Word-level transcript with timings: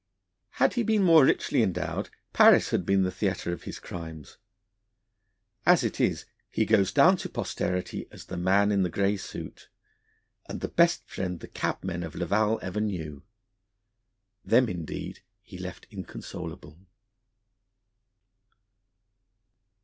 Had 0.53 0.73
he 0.73 0.81
been 0.81 1.03
more 1.03 1.23
richly 1.25 1.61
endowed, 1.61 2.09
Paris 2.33 2.69
had 2.71 2.87
been 2.87 3.03
the 3.03 3.11
theatre 3.11 3.53
of 3.53 3.65
his 3.65 3.77
crimes. 3.77 4.37
As 5.63 5.83
it 5.83 5.99
is, 6.01 6.25
he 6.49 6.65
goes 6.65 6.91
down 6.91 7.17
to 7.17 7.29
posterity 7.29 8.07
as 8.09 8.25
the 8.25 8.35
Man 8.35 8.71
in 8.71 8.81
the 8.81 8.89
Grey 8.89 9.15
Suit, 9.15 9.69
and 10.49 10.59
the 10.59 10.67
best 10.69 11.07
friend 11.07 11.39
the 11.39 11.47
cabmen 11.47 12.01
of 12.01 12.15
Laval 12.15 12.57
ever 12.63 12.81
knew. 12.81 13.21
Them, 14.43 14.69
indeed, 14.69 15.21
he 15.43 15.59
left 15.59 15.85
inconsolable. 15.91 16.79